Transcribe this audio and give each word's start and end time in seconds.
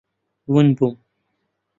ون 0.51 0.67
بووم. 0.77 0.95